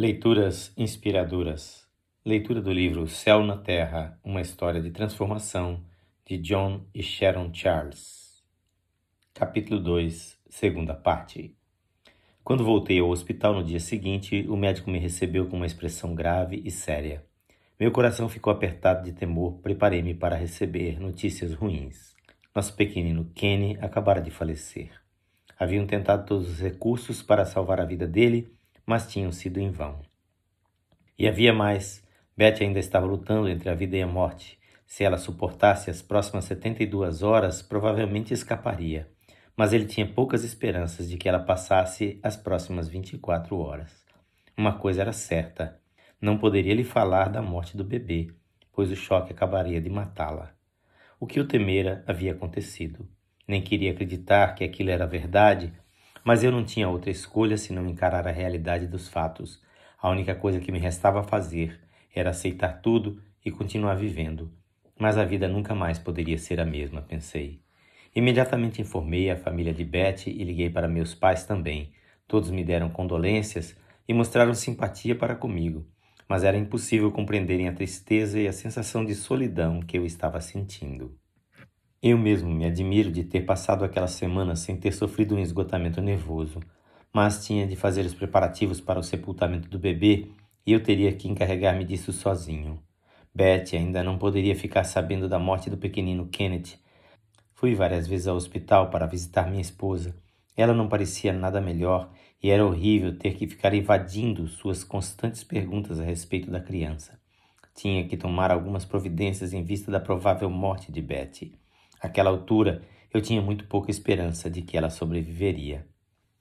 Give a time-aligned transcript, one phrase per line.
[0.00, 1.84] Leituras inspiradoras.
[2.24, 5.82] Leitura do livro Céu na Terra, uma história de transformação,
[6.24, 8.44] de John e Sharon Charles.
[9.34, 11.52] Capítulo 2, segunda parte.
[12.44, 16.62] Quando voltei ao hospital no dia seguinte, o médico me recebeu com uma expressão grave
[16.64, 17.26] e séria.
[17.76, 22.14] Meu coração ficou apertado de temor, preparei-me para receber notícias ruins.
[22.54, 24.92] Nosso pequenino Kenny acabara de falecer.
[25.58, 28.56] Haviam tentado todos os recursos para salvar a vida dele,
[28.88, 30.00] mas tinham sido em vão.
[31.18, 32.02] E havia mais.
[32.34, 34.58] Betty ainda estava lutando entre a vida e a morte.
[34.86, 39.06] Se ela suportasse as próximas 72 horas, provavelmente escaparia.
[39.54, 44.06] Mas ele tinha poucas esperanças de que ela passasse as próximas 24 horas.
[44.56, 45.78] Uma coisa era certa:
[46.18, 48.28] não poderia lhe falar da morte do bebê,
[48.72, 50.54] pois o choque acabaria de matá-la.
[51.20, 53.06] O que o temera havia acontecido.
[53.46, 55.74] Nem queria acreditar que aquilo era verdade,
[56.24, 59.62] mas eu não tinha outra escolha senão encarar a realidade dos fatos.
[60.00, 61.80] A única coisa que me restava fazer
[62.14, 64.52] era aceitar tudo e continuar vivendo.
[64.98, 67.60] Mas a vida nunca mais poderia ser a mesma, pensei.
[68.14, 71.92] Imediatamente informei a família de Betty e liguei para meus pais também.
[72.26, 73.76] Todos me deram condolências
[74.08, 75.86] e mostraram simpatia para comigo,
[76.28, 81.16] mas era impossível compreenderem a tristeza e a sensação de solidão que eu estava sentindo.
[82.00, 86.60] Eu mesmo me admiro de ter passado aquela semana sem ter sofrido um esgotamento nervoso,
[87.12, 90.28] mas tinha de fazer os preparativos para o sepultamento do bebê
[90.64, 92.80] e eu teria que encarregar-me disso sozinho.
[93.34, 96.78] Betty ainda não poderia ficar sabendo da morte do pequenino Kenneth.
[97.52, 100.14] Fui várias vezes ao hospital para visitar minha esposa.
[100.56, 105.98] Ela não parecia nada melhor e era horrível ter que ficar evadindo suas constantes perguntas
[105.98, 107.18] a respeito da criança.
[107.74, 111.58] Tinha que tomar algumas providências em vista da provável morte de Betty.
[112.00, 112.82] Àquela altura,
[113.12, 115.86] eu tinha muito pouca esperança de que ela sobreviveria.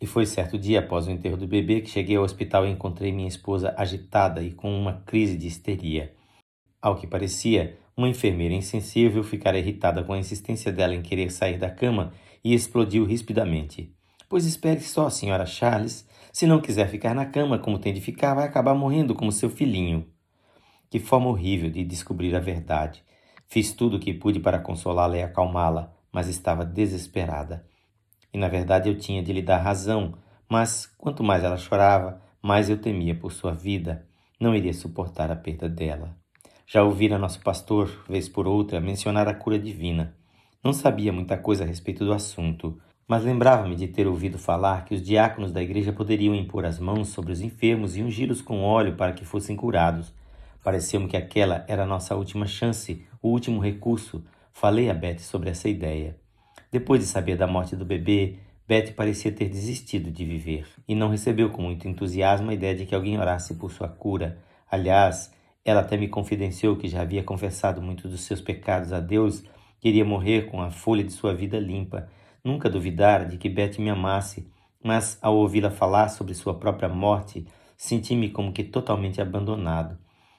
[0.00, 3.12] E foi certo dia após o enterro do bebê que cheguei ao hospital e encontrei
[3.12, 6.14] minha esposa agitada e com uma crise de histeria.
[6.82, 11.58] Ao que parecia, uma enfermeira insensível ficara irritada com a insistência dela em querer sair
[11.58, 12.12] da cama
[12.44, 13.94] e explodiu rispidamente.
[14.28, 16.06] Pois espere só, senhora Charles.
[16.32, 19.48] Se não quiser ficar na cama como tem de ficar, vai acabar morrendo como seu
[19.48, 20.06] filhinho.
[20.90, 23.02] Que forma horrível de descobrir a verdade.
[23.46, 27.66] Fiz tudo o que pude para consolá-la e acalmá-la, mas estava desesperada.
[28.32, 30.14] E na verdade eu tinha de lhe dar razão,
[30.48, 34.06] mas quanto mais ela chorava, mais eu temia por sua vida.
[34.38, 36.16] Não iria suportar a perda dela.
[36.66, 40.14] Já ouvira nosso pastor, vez por outra, mencionar a cura divina.
[40.62, 42.76] Não sabia muita coisa a respeito do assunto,
[43.06, 47.08] mas lembrava-me de ter ouvido falar que os diáconos da igreja poderiam impor as mãos
[47.08, 50.12] sobre os enfermos e ungí-los com óleo para que fossem curados.
[50.66, 54.24] Pareceu-me que aquela era a nossa última chance, o último recurso.
[54.52, 56.16] Falei a Betty sobre essa ideia.
[56.72, 61.08] Depois de saber da morte do bebê, Betty parecia ter desistido de viver e não
[61.08, 64.38] recebeu com muito entusiasmo a ideia de que alguém orasse por sua cura.
[64.68, 65.32] Aliás,
[65.64, 69.44] ela até me confidenciou que já havia confessado muitos dos seus pecados a Deus,
[69.78, 72.08] queria morrer com a folha de sua vida limpa.
[72.42, 74.50] Nunca duvidara de que Betty me amasse,
[74.82, 77.46] mas ao ouvi-la falar sobre sua própria morte,
[77.76, 79.96] senti-me como que totalmente abandonado.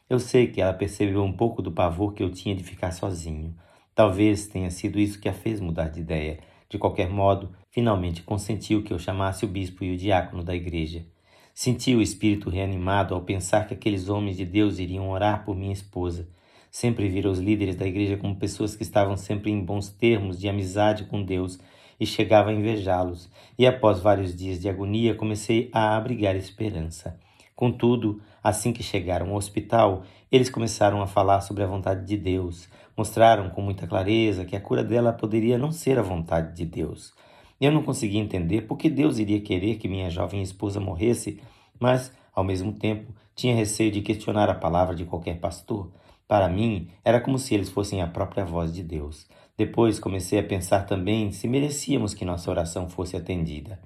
[0.09, 3.53] Eu sei que ela percebeu um pouco do pavor que eu tinha de ficar sozinho.
[3.93, 6.39] Talvez tenha sido isso que a fez mudar de ideia.
[6.69, 11.05] De qualquer modo, finalmente consentiu que eu chamasse o bispo e o diácono da igreja.
[11.53, 15.73] Senti o espírito reanimado ao pensar que aqueles homens de Deus iriam orar por minha
[15.73, 16.29] esposa.
[16.71, 20.47] Sempre vira os líderes da igreja como pessoas que estavam sempre em bons termos de
[20.47, 21.59] amizade com Deus
[21.99, 23.29] e chegava a invejá-los.
[23.59, 27.19] E após vários dias de agonia, comecei a abrigar esperança.
[27.57, 32.69] Contudo, assim que chegaram ao hospital, eles começaram a falar sobre a vontade de Deus.
[32.95, 37.15] Mostraram com muita clareza que a cura dela poderia não ser a vontade de Deus.
[37.59, 41.41] Eu não conseguia entender por que Deus iria querer que minha jovem esposa morresse,
[41.79, 45.91] mas, ao mesmo tempo, tinha receio de questionar a palavra de qualquer pastor.
[46.27, 49.27] Para mim, era como se eles fossem a própria voz de Deus.
[49.57, 53.79] Depois comecei a pensar também se merecíamos que nossa oração fosse atendida.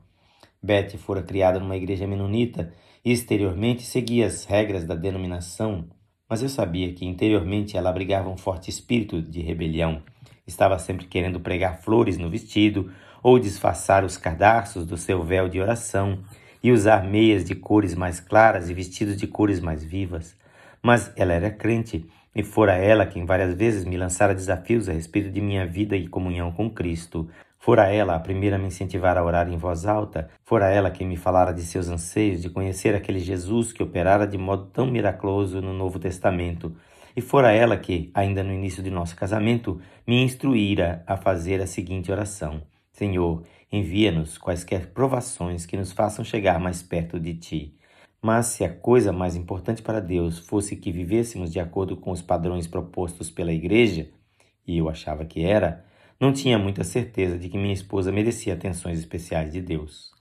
[0.61, 2.73] Betty fora criada numa igreja menonita
[3.03, 5.85] exteriormente seguia as regras da denominação,
[6.29, 10.01] mas eu sabia que interiormente ela abrigava um forte espírito de rebelião.
[10.45, 15.59] Estava sempre querendo pregar flores no vestido ou disfarçar os cadarços do seu véu de
[15.59, 16.19] oração
[16.63, 20.35] e usar meias de cores mais claras e vestidos de cores mais vivas.
[20.81, 22.05] Mas ela era crente
[22.35, 26.07] e fora ela quem várias vezes me lançara desafios a respeito de minha vida e
[26.07, 27.27] comunhão com Cristo.
[27.63, 31.07] Fora ela a primeira a me incentivar a orar em voz alta, fora ela quem
[31.07, 35.61] me falara de seus anseios de conhecer aquele Jesus que operara de modo tão miraculoso
[35.61, 36.75] no Novo Testamento,
[37.15, 41.67] e fora ela que, ainda no início de nosso casamento, me instruíra a fazer a
[41.67, 47.77] seguinte oração: Senhor, envia-nos quaisquer provações que nos façam chegar mais perto de ti.
[48.19, 52.23] Mas se a coisa mais importante para Deus fosse que vivêssemos de acordo com os
[52.23, 54.09] padrões propostos pela igreja,
[54.65, 55.90] e eu achava que era,
[56.21, 60.11] não tinha muita certeza de que minha esposa merecia atenções especiais de Deus.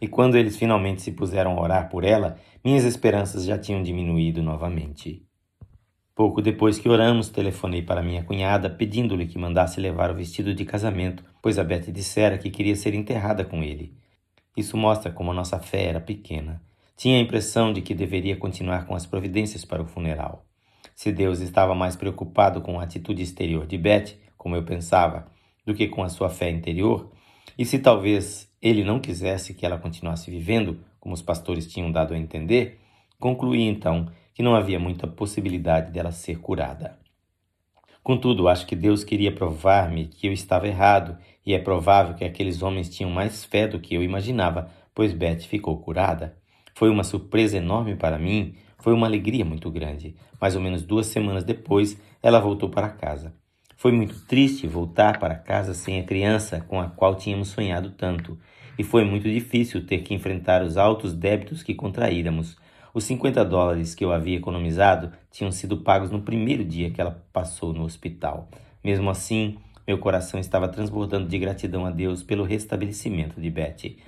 [0.00, 4.42] E quando eles finalmente se puseram a orar por ela, minhas esperanças já tinham diminuído
[4.42, 5.22] novamente.
[6.14, 10.64] Pouco depois que oramos, telefonei para minha cunhada pedindo-lhe que mandasse levar o vestido de
[10.64, 13.94] casamento, pois a Beth dissera que queria ser enterrada com ele.
[14.56, 16.62] Isso mostra como a nossa fé era pequena.
[16.96, 20.46] Tinha a impressão de que deveria continuar com as providências para o funeral.
[20.94, 25.33] Se Deus estava mais preocupado com a atitude exterior de Beth, como eu pensava,
[25.64, 27.10] do que com a sua fé interior,
[27.58, 32.14] e se talvez ele não quisesse que ela continuasse vivendo, como os pastores tinham dado
[32.14, 32.80] a entender,
[33.18, 36.98] concluí então que não havia muita possibilidade dela ser curada.
[38.02, 41.16] Contudo, acho que Deus queria provar-me que eu estava errado,
[41.46, 45.40] e é provável que aqueles homens tinham mais fé do que eu imaginava, pois Beth
[45.40, 46.36] ficou curada.
[46.74, 50.16] Foi uma surpresa enorme para mim, foi uma alegria muito grande.
[50.40, 53.34] Mais ou menos duas semanas depois, ela voltou para casa.
[53.76, 58.38] Foi muito triste voltar para casa sem a criança com a qual tínhamos sonhado tanto,
[58.78, 62.56] e foi muito difícil ter que enfrentar os altos débitos que contraíramos.
[62.92, 67.24] Os 50 dólares que eu havia economizado tinham sido pagos no primeiro dia que ela
[67.32, 68.48] passou no hospital.
[68.82, 73.98] Mesmo assim, meu coração estava transbordando de gratidão a Deus pelo restabelecimento de Betty.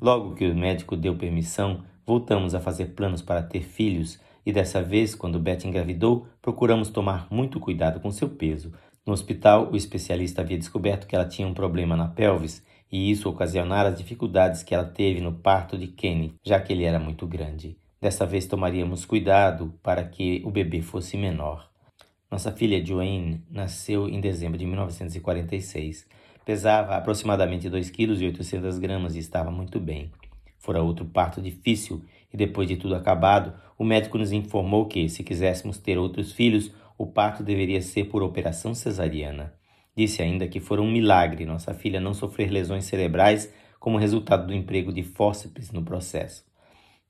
[0.00, 4.82] Logo que o médico deu permissão, voltamos a fazer planos para ter filhos e dessa
[4.82, 8.72] vez, quando Betty engravidou, procuramos tomar muito cuidado com seu peso.
[9.10, 13.28] No hospital, o especialista havia descoberto que ela tinha um problema na pelvis e isso
[13.28, 17.26] ocasionara as dificuldades que ela teve no parto de Kenny, já que ele era muito
[17.26, 17.76] grande.
[18.00, 21.68] Dessa vez tomaríamos cuidado para que o bebê fosse menor.
[22.30, 26.06] Nossa filha Joanne nasceu em dezembro de 1946.
[26.44, 30.12] Pesava aproximadamente 2 kg 800 gramas e estava muito bem.
[30.56, 32.00] Fora outro parto difícil
[32.32, 36.70] e depois de tudo acabado, o médico nos informou que, se quiséssemos ter outros filhos,
[37.00, 39.54] o parto deveria ser por operação cesariana.
[39.96, 44.52] Disse ainda que fora um milagre nossa filha não sofrer lesões cerebrais como resultado do
[44.52, 46.44] emprego de fórceps no processo.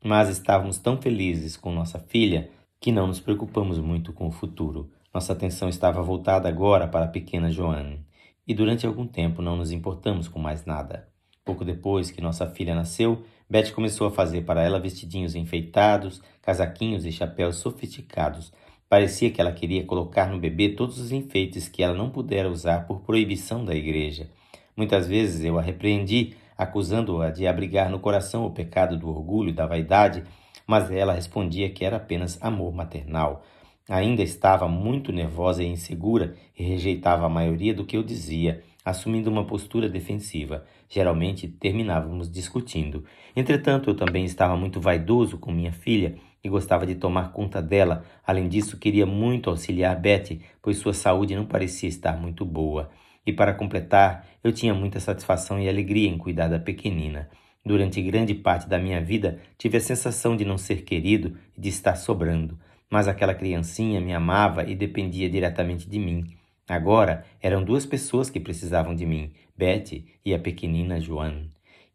[0.00, 2.48] Mas estávamos tão felizes com nossa filha
[2.78, 4.92] que não nos preocupamos muito com o futuro.
[5.12, 8.06] Nossa atenção estava voltada agora para a pequena Joanne
[8.46, 11.08] e durante algum tempo não nos importamos com mais nada.
[11.44, 17.04] Pouco depois que nossa filha nasceu, Beth começou a fazer para ela vestidinhos enfeitados, casaquinhos
[17.04, 18.52] e chapéus sofisticados.
[18.90, 22.88] Parecia que ela queria colocar no bebê todos os enfeites que ela não pudera usar
[22.88, 24.28] por proibição da igreja.
[24.76, 29.52] Muitas vezes eu a repreendi, acusando-a de abrigar no coração o pecado do orgulho e
[29.52, 30.24] da vaidade,
[30.66, 33.44] mas ela respondia que era apenas amor maternal.
[33.88, 39.30] Ainda estava muito nervosa e insegura e rejeitava a maioria do que eu dizia, assumindo
[39.30, 40.64] uma postura defensiva.
[40.88, 43.04] Geralmente terminávamos discutindo.
[43.36, 48.04] Entretanto, eu também estava muito vaidoso com minha filha e gostava de tomar conta dela.
[48.26, 52.90] Além disso, queria muito auxiliar Betty, pois sua saúde não parecia estar muito boa.
[53.26, 57.28] E para completar, eu tinha muita satisfação e alegria em cuidar da pequenina.
[57.64, 61.68] Durante grande parte da minha vida, tive a sensação de não ser querido e de
[61.68, 62.58] estar sobrando
[62.90, 66.26] mas aquela criancinha me amava e dependia diretamente de mim.
[66.68, 71.46] Agora eram duas pessoas que precisavam de mim, Betty e a pequenina Joan.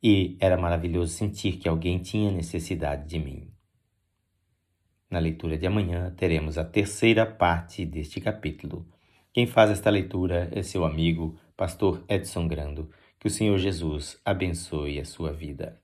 [0.02, 3.55] E era maravilhoso sentir que alguém tinha necessidade de mim.
[5.16, 8.86] Na leitura de amanhã teremos a terceira parte deste capítulo.
[9.32, 12.90] Quem faz esta leitura é seu amigo, pastor Edson Grando.
[13.18, 15.80] Que o Senhor Jesus abençoe a sua vida.